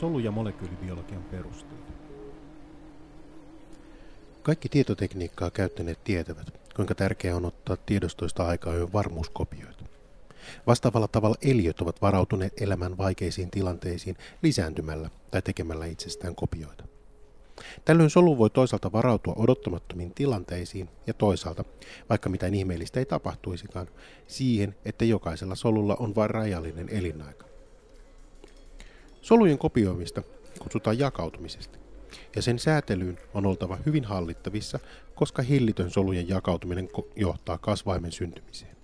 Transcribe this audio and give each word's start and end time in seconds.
Solu- 0.00 0.18
ja 0.18 0.30
molekyylibiologian 0.30 1.22
perusteita. 1.22 1.92
Kaikki 4.42 4.68
tietotekniikkaa 4.68 5.50
käyttäneet 5.50 6.04
tietävät, 6.04 6.60
kuinka 6.76 6.94
tärkeää 6.94 7.36
on 7.36 7.44
ottaa 7.44 7.76
tiedostoista 7.76 8.46
aikaa 8.46 8.74
jo 8.74 8.92
varmuuskopioita. 8.92 9.84
Vastaavalla 10.66 11.08
tavalla 11.08 11.36
eliöt 11.42 11.80
ovat 11.80 12.02
varautuneet 12.02 12.62
elämän 12.62 12.98
vaikeisiin 12.98 13.50
tilanteisiin 13.50 14.16
lisääntymällä 14.42 15.10
tai 15.30 15.42
tekemällä 15.42 15.86
itsestään 15.86 16.34
kopioita. 16.34 16.84
Tällöin 17.84 18.10
solu 18.10 18.38
voi 18.38 18.50
toisaalta 18.50 18.92
varautua 18.92 19.34
odottamattomiin 19.36 20.14
tilanteisiin 20.14 20.88
ja 21.06 21.14
toisaalta, 21.14 21.64
vaikka 22.08 22.28
mitään 22.28 22.54
ihmeellistä 22.54 23.00
ei 23.00 23.06
tapahtuisikaan, 23.06 23.88
siihen, 24.26 24.76
että 24.84 25.04
jokaisella 25.04 25.54
solulla 25.54 25.96
on 26.00 26.14
vain 26.14 26.30
rajallinen 26.30 26.88
elinaika. 26.88 27.48
Solujen 29.28 29.58
kopioimista 29.58 30.22
kutsutaan 30.58 30.98
jakautumisesta, 30.98 31.78
ja 32.36 32.42
sen 32.42 32.58
säätelyyn 32.58 33.18
on 33.34 33.46
oltava 33.46 33.78
hyvin 33.86 34.04
hallittavissa, 34.04 34.78
koska 35.14 35.42
hillitön 35.42 35.90
solujen 35.90 36.28
jakautuminen 36.28 36.88
johtaa 37.16 37.58
kasvaimen 37.58 38.12
syntymiseen. 38.12 38.76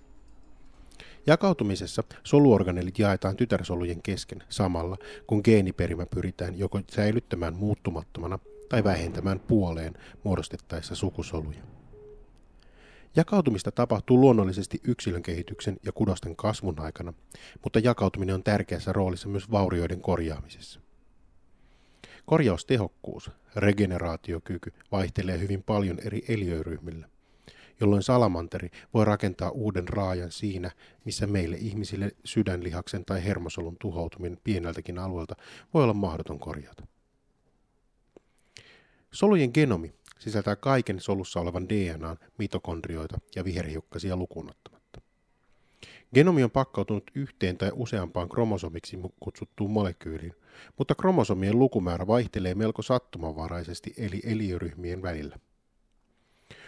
Jakautumisessa 1.27 2.05
soluorganelit 2.25 2.99
jaetaan 2.99 3.37
tytärsolujen 3.37 4.03
kesken 4.03 4.43
samalla, 4.49 4.97
kun 5.27 5.41
geeniperimä 5.45 6.07
pyritään 6.07 6.59
joko 6.59 6.81
säilyttämään 6.91 7.55
muuttumattomana 7.55 8.39
tai 8.69 8.85
vähentämään 8.85 9.41
puoleen 9.41 9.95
muodostettaessa 10.25 10.95
sukusoluja. 10.95 11.74
Jakautumista 13.17 13.73
tapahtuu 13.73 14.21
luonnollisesti 14.21 14.81
yksilön 14.85 15.23
kehityksen 15.23 15.77
ja 15.85 15.93
kudosten 15.93 16.37
kasvun 16.37 16.81
aikana, 16.81 17.13
mutta 17.63 17.79
jakautuminen 17.79 18.35
on 18.35 18.43
tärkeässä 18.43 18.93
roolissa 18.93 19.29
myös 19.29 19.51
vaurioiden 19.51 20.01
korjaamisessa. 20.01 20.81
Korjaustehokkuus, 22.27 23.31
regeneraatiokyky 23.57 24.73
vaihtelee 24.93 25.39
hyvin 25.39 25.63
paljon 25.63 25.99
eri 25.99 26.25
eliöryhmillä, 26.29 27.09
jolloin 27.81 28.03
salamanteri 28.03 28.71
voi 28.95 29.05
rakentaa 29.05 29.51
uuden 29.51 29.89
raajan 29.89 30.33
siinä, 30.33 30.71
missä 31.05 31.27
meille 31.27 31.57
ihmisille 31.57 32.11
sydänlihaksen 32.25 33.05
tai 33.05 33.25
hermosolun 33.25 33.77
tuhoutuminen 33.81 34.39
pieneltäkin 34.45 34.99
alueelta 34.99 35.37
voi 35.75 35.83
olla 35.83 35.95
mahdoton 35.95 36.39
korjata. 36.39 36.87
Solujen 39.13 39.51
genomi 39.55 39.95
sisältää 40.19 40.57
kaiken 40.57 41.01
solussa 41.01 41.41
olevan 41.41 41.69
DNAn 41.69 42.17
mitokondrioita 42.39 43.19
ja 43.37 43.45
viherhiukkasia 43.45 44.17
lukunottamatta. 44.17 45.01
Genomi 46.15 46.45
on 46.45 46.51
pakkautunut 46.51 47.11
yhteen 47.15 47.59
tai 47.59 47.71
useampaan 47.75 48.29
kromosomiksi 48.29 48.99
kutsuttuun 49.21 49.71
molekyyliin, 49.71 50.35
mutta 50.79 50.95
kromosomien 50.95 51.59
lukumäärä 51.59 52.07
vaihtelee 52.07 52.55
melko 52.55 52.83
sattumanvaraisesti 52.83 53.95
eli 53.97 54.21
eliöryhmien 54.25 55.03
välillä. 55.03 55.39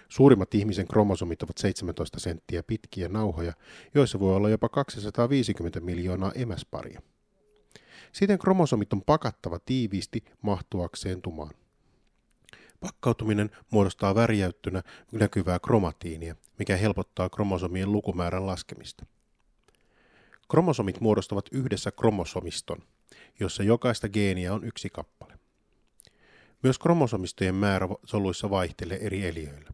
Suurimmat 0.08 0.54
ihmisen 0.54 0.88
kromosomit 0.88 1.42
ovat 1.42 1.58
17 1.58 2.20
senttiä 2.20 2.62
pitkiä 2.62 3.08
nauhoja, 3.08 3.52
joissa 3.94 4.20
voi 4.20 4.36
olla 4.36 4.48
jopa 4.48 4.68
250 4.68 5.80
miljoonaa 5.80 6.32
emäsparia. 6.34 7.02
Siten 8.12 8.38
kromosomit 8.38 8.92
on 8.92 9.02
pakattava 9.02 9.58
tiiviisti 9.58 10.24
mahtuakseen 10.42 11.22
tumaan. 11.22 11.54
Pakkautuminen 12.86 13.50
muodostaa 13.70 14.14
värjäyttynä 14.14 14.82
näkyvää 15.12 15.58
kromatiinia, 15.58 16.36
mikä 16.58 16.76
helpottaa 16.76 17.28
kromosomien 17.28 17.92
lukumäärän 17.92 18.46
laskemista. 18.46 19.06
Kromosomit 20.50 21.00
muodostavat 21.00 21.48
yhdessä 21.52 21.90
kromosomiston, 21.90 22.78
jossa 23.40 23.62
jokaista 23.62 24.08
geeniä 24.08 24.54
on 24.54 24.64
yksi 24.64 24.90
kappale. 24.90 25.38
Myös 26.62 26.78
kromosomistojen 26.78 27.54
määrä 27.54 27.88
soluissa 28.04 28.50
vaihtelee 28.50 28.98
eri 29.06 29.26
eliöillä. 29.26 29.70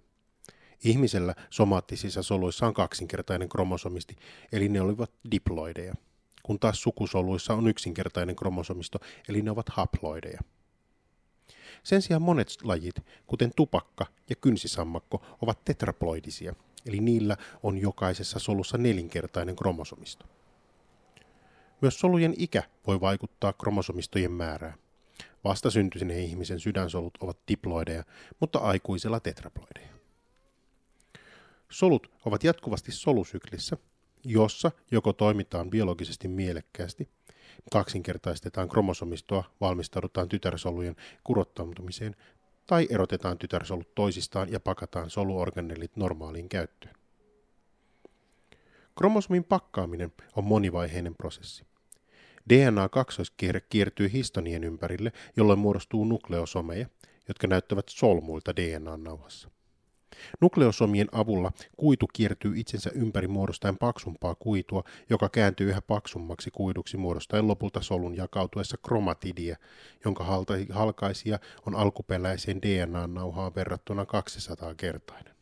Ihmisellä 0.85 1.35
somaattisissa 1.51 2.23
soluissa 2.23 2.67
on 2.67 2.75
kaksinkertainen 2.75 3.49
kromosomisti, 3.49 4.17
eli 4.53 4.69
ne 4.69 4.81
olivat 4.81 5.13
diploideja, 5.31 5.95
kun 6.43 6.59
taas 6.59 6.83
sukusoluissa 6.83 7.55
on 7.55 7.69
yksinkertainen 7.69 8.37
kromosomisto, 8.37 8.99
eli 9.29 9.43
ne 9.43 9.51
ovat 9.51 9.69
haploideja. 9.69 10.41
Sen 11.83 12.03
sijaan 12.03 12.23
monet 12.23 12.49
lajit, 12.63 12.95
kuten 13.27 13.53
tupakka 13.57 14.07
ja 14.31 14.37
kynsisammakko, 14.37 15.23
ovat 15.43 15.65
tetraploidisia, 15.65 16.55
eli 16.87 17.01
niillä 17.01 17.37
on 17.63 17.79
jokaisessa 17.79 18.39
solussa 18.39 18.79
nelinkertainen 18.79 19.57
kromosomisto. 19.57 20.27
Myös 21.81 22.01
solujen 22.01 22.35
ikä 22.39 22.63
voi 22.87 23.01
vaikuttaa 23.01 23.53
kromosomistojen 23.53 24.33
määrään. 24.33 24.75
Vastasyntyneen 25.45 26.25
ihmisen 26.25 26.61
sydänsolut 26.61 27.19
ovat 27.21 27.39
diploideja, 27.49 28.05
mutta 28.41 28.59
aikuisella 28.59 29.21
tetraploideja. 29.21 29.93
Solut 31.71 32.11
ovat 32.25 32.45
jatkuvasti 32.45 32.93
solusyklissä, 32.93 33.77
jossa 34.25 34.71
joko 34.91 35.13
toimitaan 35.13 35.71
biologisesti 35.71 36.29
mielekkäästi– 36.29 37.09
kaksinkertaistetaan 37.73 38.69
kromosomistoa, 38.69 39.45
valmistaudutaan 39.61 40.29
tytärsolujen 40.29 40.97
kurottautumiseen 41.25 42.17
tai 42.67 42.87
erotetaan 42.91 43.39
tytärsolut 43.39 43.95
toisistaan 43.95 44.53
ja 44.53 44.61
pakataan 44.61 45.11
soluorganelit 45.11 45.97
normaaliin 45.97 46.49
käyttöön. 46.49 46.95
Kromosomin 48.99 49.45
pakkaaminen 49.45 50.13
on 50.37 50.45
monivaiheinen 50.45 51.15
prosessi. 51.15 51.65
DNA-kaksoiskierre 52.49 53.61
kiertyy 53.61 54.13
histonien 54.13 54.65
ympärille, 54.65 55.13
jolloin 55.37 55.59
muodostuu 55.59 56.05
nukleosomeja, 56.05 56.87
jotka 57.29 57.47
näyttävät 57.47 57.89
solmuilta 57.89 58.57
DNA-nauhassa. 58.57 59.51
Nukleosomien 60.41 61.09
avulla 61.13 61.53
kuitu 61.77 62.07
kiertyy 62.13 62.53
itsensä 62.57 62.91
ympäri 62.95 63.29
muodostaen 63.29 63.79
paksumpaa 63.79 64.35
kuitua, 64.35 64.85
joka 65.11 65.29
kääntyy 65.29 65.69
yhä 65.69 65.83
paksummaksi 65.83 66.51
kuiduksi 66.51 66.97
muodostaen 66.97 67.49
lopulta 67.49 67.81
solun 67.81 68.17
jakautuessa 68.17 68.77
kromatidia, 68.77 69.57
jonka 70.05 70.25
halkaisija 70.71 71.39
on 71.67 71.75
alkuperäiseen 71.75 72.63
DNA-nauhaan 72.63 73.55
verrattuna 73.55 74.03
200-kertainen. 74.05 75.35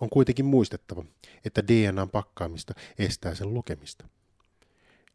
On 0.00 0.10
kuitenkin 0.10 0.44
muistettava, 0.44 1.04
että 1.44 1.68
DNAn 1.68 2.10
pakkaamista 2.10 2.74
estää 2.98 3.34
sen 3.34 3.54
lukemista 3.54 4.06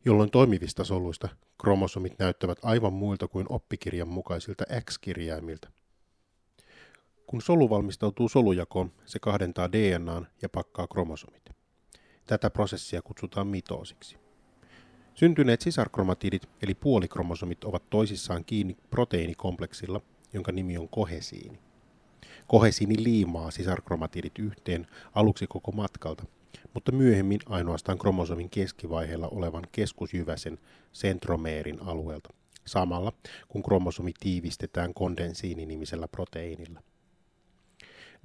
jolloin 0.08 0.31
toimivista 0.31 0.84
soluista 0.84 1.30
kromosomit 1.62 2.19
näyttävät 2.19 2.58
aivan 2.62 2.94
muilta 2.94 3.28
kuin 3.28 3.46
oppikirjan 3.50 4.08
mukaisilta 4.08 4.64
X-kirjaimilta. 4.81 5.69
Kun 7.27 7.41
solu 7.41 7.69
valmistautuu 7.69 8.29
solujakoon, 8.29 8.91
se 9.05 9.19
kahdentaa 9.19 9.71
DNAn 9.71 10.27
ja 10.41 10.49
pakkaa 10.49 10.88
kromosomit. 10.88 11.49
Tätä 12.25 12.49
prosessia 12.49 13.01
kutsutaan 13.01 13.47
mitoosiksi. 13.47 14.17
Syntyneet 15.13 15.61
sisarkromatidit 15.61 16.49
eli 16.61 16.75
puolikromosomit 16.75 17.63
ovat 17.63 17.89
toisissaan 17.89 18.45
kiinni 18.45 18.77
proteiinikompleksilla, 18.89 20.01
jonka 20.33 20.51
nimi 20.51 20.77
on 20.77 20.89
kohesiini. 20.89 21.59
Kohesiini 22.47 23.03
liimaa 23.03 23.51
sisarkromatidit 23.51 24.39
yhteen 24.39 24.88
aluksi 25.15 25.47
koko 25.47 25.71
matkalta, 25.71 26.25
mutta 26.73 26.91
myöhemmin 26.91 27.39
ainoastaan 27.45 27.97
kromosomin 27.97 28.49
keskivaiheella 28.49 29.27
olevan 29.27 29.63
keskusjyväsen 29.71 30.59
sentromeerin 30.91 31.81
alueelta, 31.81 32.29
samalla 32.65 33.11
kun 33.47 33.63
kromosomi 33.63 34.11
tiivistetään 34.19 34.94
kondensiini-nimisellä 34.94 36.07
proteiinilla. 36.07 36.81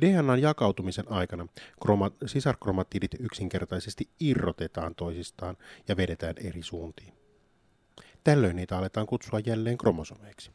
DNAn 0.03 0.43
jakautumisen 0.43 1.13
aikana 1.13 1.47
kroma- 1.85 2.27
sisarkromatidit 2.27 3.15
yksinkertaisesti 3.21 4.11
irrotetaan 4.21 4.95
toisistaan 4.95 5.57
ja 5.89 5.97
vedetään 5.97 6.35
eri 6.39 6.63
suuntiin. 6.63 7.15
Tällöin 8.25 8.57
niitä 8.57 8.79
aletaan 8.79 9.07
kutsua 9.07 9.41
jälleen 9.47 9.79
kromosomeiksi. 9.79 10.51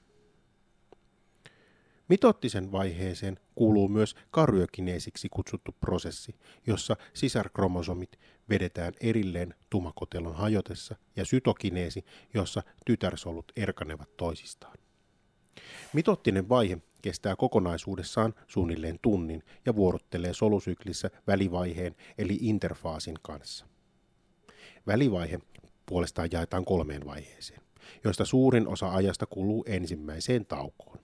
Mitottisen 2.10 2.72
vaiheeseen 2.72 3.40
kuuluu 3.56 3.88
myös 3.88 4.16
karyokineesiksi 4.32 5.30
kutsuttu 5.30 5.76
prosessi, 5.82 6.36
jossa 6.68 6.98
sisarkromosomit 7.14 8.20
vedetään 8.50 8.94
erilleen 9.02 9.56
tumakotelon 9.70 10.36
hajotessa 10.36 10.96
ja 11.16 11.26
sytokineesi, 11.26 12.06
jossa 12.34 12.64
tytärsolut 12.86 13.52
erkanevat 13.56 14.18
toisistaan. 14.18 14.78
Mitottinen 15.94 16.50
vaihe 16.50 16.78
kestää 17.02 17.36
kokonaisuudessaan 17.36 18.34
suunnilleen 18.48 19.00
tunnin 19.02 19.44
ja 19.66 19.76
vuorottelee 19.76 20.34
solusyklissä 20.34 21.10
välivaiheen 21.28 21.96
eli 22.18 22.38
interfaasin 22.42 23.16
kanssa. 23.22 23.66
Välivaihe 24.88 25.40
puolestaan 25.86 26.30
jaetaan 26.32 26.66
kolmeen 26.66 27.06
vaiheeseen, 27.06 27.62
joista 28.04 28.26
suurin 28.26 28.68
osa 28.68 28.92
ajasta 28.92 29.26
kuluu 29.26 29.64
ensimmäiseen 29.68 30.46
taukoon. 30.46 31.00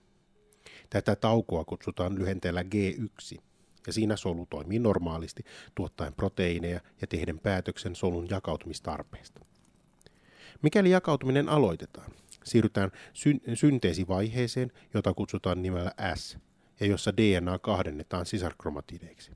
Tätä 0.90 1.16
taukoa 1.16 1.64
kutsutaan 1.64 2.14
lyhenteellä 2.14 2.62
G1, 2.62 3.40
ja 3.86 3.92
siinä 3.92 4.16
solu 4.16 4.46
toimii 4.46 4.78
normaalisti 4.78 5.44
tuottaen 5.74 6.14
proteiineja 6.14 6.80
ja 7.00 7.06
tehden 7.06 7.38
päätöksen 7.38 7.96
solun 7.96 8.26
jakautumistarpeesta. 8.30 9.40
Mikäli 10.62 10.90
jakautuminen 10.90 11.48
aloitetaan, 11.48 12.10
siirrytään 12.44 12.90
syn- 13.12 13.40
synteesivaiheeseen, 13.54 14.72
jota 14.94 15.14
kutsutaan 15.14 15.62
nimellä 15.62 15.92
S, 16.14 16.38
ja 16.80 16.86
jossa 16.86 17.16
DNA 17.16 17.58
kahdennetaan 17.58 18.26
sisarkromatideiksi. 18.26 19.32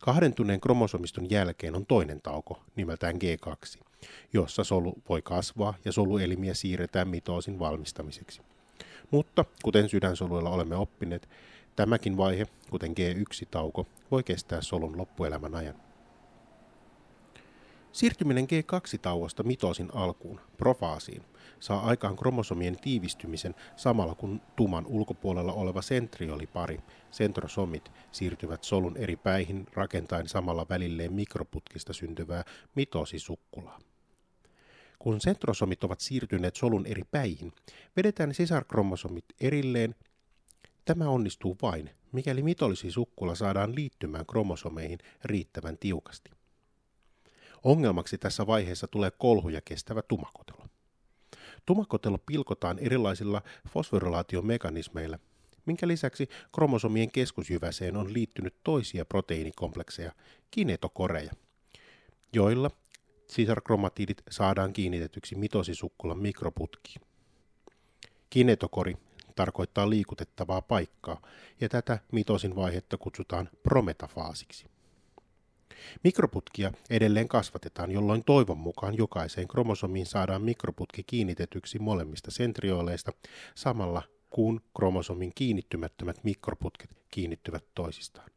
Kahdentuneen 0.00 0.60
kromosomiston 0.60 1.30
jälkeen 1.30 1.76
on 1.76 1.86
toinen 1.86 2.20
tauko, 2.22 2.62
nimeltään 2.76 3.16
G2, 3.16 3.80
jossa 4.32 4.64
solu 4.64 4.94
voi 5.08 5.22
kasvaa 5.22 5.74
ja 5.84 5.92
soluelimiä 5.92 6.54
siirretään 6.54 7.08
mitoosin 7.08 7.58
valmistamiseksi. 7.58 8.42
Mutta, 9.10 9.44
kuten 9.62 9.88
sydänsoluilla 9.88 10.50
olemme 10.50 10.76
oppineet, 10.76 11.28
tämäkin 11.76 12.16
vaihe, 12.16 12.46
kuten 12.70 12.90
G1-tauko, 12.90 13.86
voi 14.10 14.22
kestää 14.22 14.60
solun 14.60 14.98
loppuelämän 14.98 15.54
ajan. 15.54 15.74
Siirtyminen 17.94 18.44
G2-tauosta 18.44 19.42
mitosin 19.42 19.88
alkuun, 19.92 20.40
profaasiin, 20.56 21.22
saa 21.60 21.86
aikaan 21.86 22.16
kromosomien 22.16 22.76
tiivistymisen 22.80 23.54
samalla 23.76 24.14
kun 24.14 24.40
tuman 24.56 24.86
ulkopuolella 24.86 25.52
oleva 25.52 25.82
sentriolipari, 25.82 26.80
sentrosomit, 27.10 27.92
siirtyvät 28.12 28.64
solun 28.64 28.96
eri 28.96 29.16
päihin 29.16 29.66
rakentaen 29.72 30.28
samalla 30.28 30.66
välilleen 30.68 31.12
mikroputkista 31.12 31.92
syntyvää 31.92 32.44
mitosisukkulaa. 32.74 33.78
Kun 34.98 35.20
sentrosomit 35.20 35.84
ovat 35.84 36.00
siirtyneet 36.00 36.56
solun 36.56 36.86
eri 36.86 37.02
päihin, 37.10 37.52
vedetään 37.96 38.34
sisarkromosomit 38.34 39.24
erilleen. 39.40 39.94
Tämä 40.84 41.08
onnistuu 41.08 41.56
vain, 41.62 41.90
mikäli 42.12 42.42
mitollisisukkula 42.42 43.34
saadaan 43.34 43.74
liittymään 43.74 44.26
kromosomeihin 44.26 44.98
riittävän 45.24 45.78
tiukasti. 45.78 46.43
Ongelmaksi 47.64 48.18
tässä 48.18 48.46
vaiheessa 48.46 48.86
tulee 48.86 49.10
kolhuja 49.10 49.60
kestävä 49.60 50.02
tumakotelo. 50.02 50.66
Tumakotelo 51.66 52.18
pilkotaan 52.18 52.78
erilaisilla 52.78 53.42
fosforilaatiomekanismeilla, 53.68 55.18
minkä 55.66 55.88
lisäksi 55.88 56.28
kromosomien 56.54 57.10
keskusjyväseen 57.10 57.96
on 57.96 58.12
liittynyt 58.12 58.54
toisia 58.64 59.04
proteiinikomplekseja, 59.04 60.12
kinetokoreja, 60.50 61.32
joilla 62.32 62.70
sisarkromatiidit 63.28 64.22
saadaan 64.30 64.72
kiinnitetyksi 64.72 65.34
mitosisukkulan 65.34 66.18
mikroputkiin. 66.18 67.00
Kinetokori 68.30 68.96
tarkoittaa 69.36 69.90
liikutettavaa 69.90 70.62
paikkaa, 70.62 71.22
ja 71.60 71.68
tätä 71.68 71.98
mitosin 72.12 72.56
vaihetta 72.56 72.96
kutsutaan 72.96 73.48
prometafaasiksi. 73.62 74.73
Mikroputkia 76.04 76.72
edelleen 76.90 77.28
kasvatetaan, 77.28 77.90
jolloin 77.90 78.24
toivon 78.24 78.58
mukaan 78.58 78.96
jokaiseen 78.96 79.48
kromosomiin 79.48 80.06
saadaan 80.06 80.42
mikroputki 80.42 81.02
kiinnitetyksi 81.02 81.78
molemmista 81.78 82.30
sentrioleista 82.30 83.12
samalla 83.54 84.02
kun 84.30 84.60
kromosomin 84.76 85.32
kiinnittymättömät 85.34 86.24
mikroputket 86.24 86.90
kiinnittyvät 87.10 87.64
toisistaan. 87.74 88.30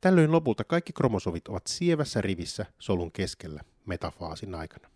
Tällöin 0.00 0.32
lopulta 0.32 0.64
kaikki 0.64 0.92
kromosovit 0.92 1.48
ovat 1.48 1.66
sievässä 1.66 2.20
rivissä 2.20 2.66
solun 2.78 3.12
keskellä 3.12 3.60
metafaasin 3.86 4.54
aikana. 4.54 4.90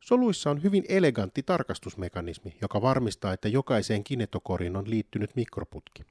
Soluissa 0.00 0.50
on 0.50 0.62
hyvin 0.62 0.84
elegantti 0.88 1.42
tarkastusmekanismi, 1.42 2.56
joka 2.62 2.82
varmistaa, 2.82 3.32
että 3.32 3.48
jokaiseen 3.48 4.04
kinetokoriin 4.04 4.76
on 4.76 4.90
liittynyt 4.90 5.36
mikroputki. 5.36 6.02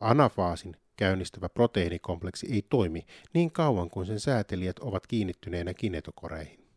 Anafaasin 0.00 0.76
käynnistävä 0.96 1.48
proteiinikompleksi 1.48 2.46
ei 2.52 2.62
toimi 2.62 3.06
niin 3.34 3.50
kauan 3.50 3.90
kuin 3.90 4.06
sen 4.06 4.20
säätelijät 4.20 4.78
ovat 4.78 5.06
kiinnittyneenä 5.06 5.74
kinetokoreihin. 5.74 6.68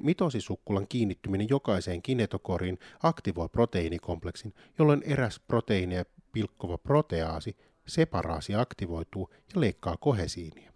Mitosisukkulan 0.00 0.88
kiinnittyminen 0.88 1.48
jokaiseen 1.50 2.02
kinetokoriin 2.02 2.78
aktivoi 3.02 3.48
proteiinikompleksin, 3.48 4.54
jolloin 4.78 5.02
eräs 5.06 5.40
proteiineja 5.40 6.04
pilkkova 6.32 6.78
proteaasi, 6.78 7.56
separaasi 7.86 8.54
aktivoituu 8.54 9.30
ja 9.54 9.60
leikkaa 9.60 9.96
kohesiinia. 9.96 10.72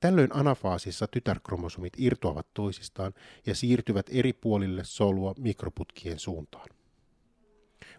Tällöin 0.00 0.34
anafaasissa 0.34 1.06
tytärkromosomit 1.06 1.92
irtoavat 1.98 2.46
toisistaan 2.54 3.14
ja 3.46 3.54
siirtyvät 3.54 4.06
eri 4.10 4.32
puolille 4.32 4.84
solua 4.84 5.34
mikroputkien 5.38 6.18
suuntaan. 6.18 6.68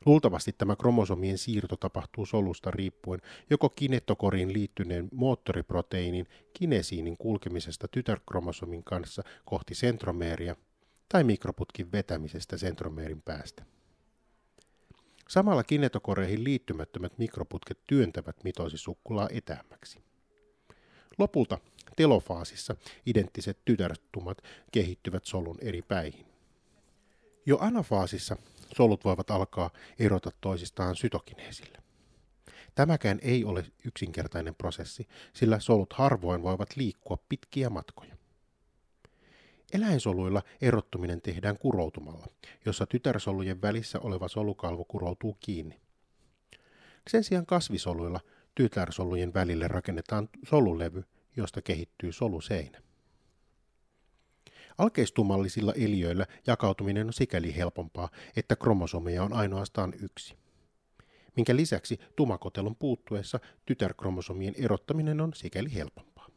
Luultavasti 0.06 0.56
tämä 0.58 0.76
kromosomien 0.76 1.38
siirto 1.38 1.76
tapahtuu 1.78 2.26
solusta 2.26 2.72
riippuen 2.72 3.22
joko 3.50 3.70
kinetokoriin 3.70 4.54
liittyneen 4.54 5.10
moottoriproteiinin 5.12 6.28
kinesiinin 6.54 7.18
kulkemisesta 7.18 7.88
tytärkromosomin 7.88 8.84
kanssa 8.84 9.24
kohti 9.46 9.76
sentromeeria 9.76 10.56
tai 11.10 11.24
mikroputkin 11.24 11.92
vetämisestä 11.92 12.58
sentromeerin 12.58 13.22
päästä. 13.22 13.66
Samalla 15.28 15.64
kinetokoreihin 15.64 16.44
liittymättömät 16.44 17.18
mikroputket 17.18 17.80
työntävät 17.88 18.44
mitosisukkulaa 18.44 19.30
etäämmäksi. 19.32 20.00
Lopulta 21.18 21.58
telofaasissa 21.96 22.76
identtiset 23.06 23.58
tytärtumat 23.66 24.38
kehittyvät 24.72 25.26
solun 25.26 25.58
eri 25.62 25.82
päihin. 25.82 26.26
Jo 27.46 27.58
anafaasissa 27.62 28.38
solut 28.76 29.06
voivat 29.06 29.32
alkaa 29.32 29.70
erota 30.00 30.32
toisistaan 30.42 30.96
sytokineesillä. 30.96 31.78
Tämäkään 32.76 33.20
ei 33.22 33.46
ole 33.46 33.66
yksinkertainen 33.86 34.56
prosessi, 34.56 35.08
sillä 35.34 35.60
solut 35.60 35.94
harvoin 35.94 36.44
voivat 36.44 36.76
liikkua 36.76 37.18
pitkiä 37.30 37.70
matkoja. 37.70 38.16
Eläinsoluilla 39.74 40.42
erottuminen 40.62 41.22
tehdään 41.22 41.58
kuroutumalla, 41.58 42.28
jossa 42.66 42.86
tytärsolujen 42.86 43.62
välissä 43.62 44.00
oleva 44.00 44.28
solukalvo 44.28 44.86
kuroutuu 44.86 45.38
kiinni. 45.40 45.80
Sen 47.10 47.24
sijaan 47.24 47.46
kasvisoluilla 47.46 48.20
tytärsolujen 48.56 49.34
välille 49.34 49.68
rakennetaan 49.68 50.30
solulevy, 50.50 51.04
josta 51.38 51.62
kehittyy 51.62 52.12
soluseinä. 52.12 52.85
Alkeistumallisilla 54.78 55.74
eliöillä 55.74 56.26
jakautuminen 56.48 57.08
on 57.08 57.14
sikäli 57.14 57.56
helpompaa, 57.56 58.10
että 58.36 58.56
kromosomeja 58.56 59.24
on 59.24 59.34
ainoastaan 59.34 59.94
yksi. 60.02 60.36
Minkä 61.36 61.56
lisäksi 61.56 62.00
tumakotelon 62.16 62.76
puuttuessa 62.76 63.40
tytärkromosomien 63.66 64.54
erottaminen 64.58 65.22
on 65.22 65.34
sikäli 65.34 65.74
helpompaa. 65.74 66.28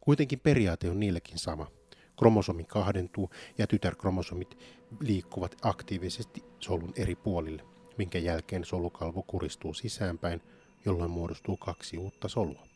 Kuitenkin 0.00 0.40
periaate 0.40 0.90
on 0.90 1.00
niillekin 1.00 1.38
sama. 1.38 1.70
Kromosomi 2.18 2.64
kahdentuu 2.64 3.30
ja 3.58 3.66
tytärkromosomit 3.66 4.58
liikkuvat 5.00 5.56
aktiivisesti 5.62 6.44
solun 6.60 6.92
eri 6.96 7.14
puolille, 7.14 7.64
minkä 7.98 8.18
jälkeen 8.18 8.64
solukalvo 8.64 9.22
kuristuu 9.22 9.74
sisäänpäin, 9.74 10.42
jolloin 10.84 11.10
muodostuu 11.10 11.56
kaksi 11.56 11.98
uutta 11.98 12.28
solua. 12.28 12.69